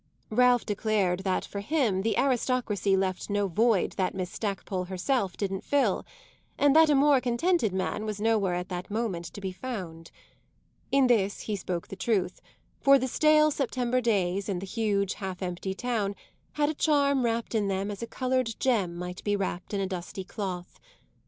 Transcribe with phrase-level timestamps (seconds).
[0.31, 5.63] Ralph declared that for him the aristocracy left no void that Miss Stackpole herself didn't
[5.63, 6.07] fill,
[6.57, 10.09] and that a more contented man was nowhere at that moment to be found.
[10.91, 12.41] In this he spoke the truth,
[12.79, 16.15] for the stale September days, in the huge half empty town,
[16.53, 19.85] had a charm wrapped in them as a coloured gem might be wrapped in a
[19.85, 20.79] dusty cloth.